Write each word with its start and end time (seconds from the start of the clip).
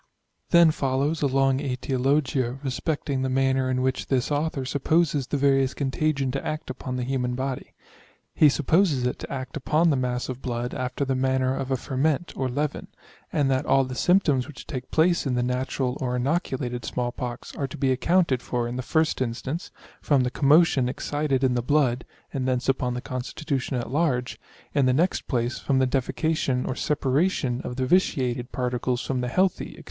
Then 0.49 0.71
follows 0.71 1.21
a 1.21 1.27
long 1.27 1.59
aetiologia 1.59 2.57
respecting 2.63 3.21
the 3.21 3.29
manner 3.29 3.69
in 3.69 3.83
which 3.83 4.07
this 4.07 4.31
author 4.31 4.65
supposes 4.65 5.27
the 5.27 5.37
variolous 5.37 5.75
contagion 5.75 6.31
to 6.31 6.43
act 6.43 6.71
upon 6.71 6.95
the 6.95 7.03
human 7.03 7.35
body. 7.35 7.75
He 8.33 8.49
supposes 8.49 9.05
it 9.05 9.19
to 9.19 9.31
act 9.31 9.55
upon 9.55 9.91
the 9.91 9.95
mass 9.95 10.27
of 10.27 10.41
blood 10.41 10.73
after 10.73 11.05
the 11.05 11.13
manner 11.13 11.55
of 11.55 11.69
a 11.69 11.77
ferment 11.77 12.33
or 12.35 12.49
leven, 12.49 12.87
and 13.31 13.51
that 13.51 13.67
all 13.67 13.83
the 13.83 13.93
symptoms 13.93 14.47
which 14.47 14.65
take 14.65 14.89
place 14.89 15.27
in 15.27 15.35
the 15.35 15.43
natural 15.43 15.99
or 16.01 16.15
inoculated 16.15 16.83
small 16.83 17.11
pox 17.11 17.55
are 17.55 17.67
to 17.67 17.77
be 17.77 17.91
accounted 17.91 18.41
for 18.41 18.67
in 18.67 18.77
the 18.77 18.81
1st 18.81 19.21
instance, 19.21 19.69
from 20.01 20.23
the 20.23 20.31
commotion 20.31 20.89
excited 20.89 21.43
in 21.43 21.53
the 21.53 21.61
blood, 21.61 22.05
(and 22.33 22.47
thence 22.47 22.67
upon 22.67 22.95
the 22.95 23.01
constitution 23.01 23.77
at 23.77 23.91
large); 23.91 24.39
in 24.73 24.87
the 24.87 24.93
next 24.93 25.27
place 25.27 25.59
from 25.59 25.77
the 25.77 25.85
defecation 25.85 26.67
or 26.67 26.73
separation 26.75 27.61
of 27.63 27.75
the 27.75 27.85
vitiated 27.85 28.51
particles 28.51 29.01
from 29.01 29.21
the 29.21 29.27
healthy, 29.27 29.75
&c. 29.75 29.79